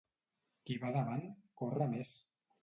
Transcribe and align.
Qui 0.69 0.77
va 0.83 0.93
davant, 0.95 1.27
corre 1.63 1.89
més. 1.93 2.11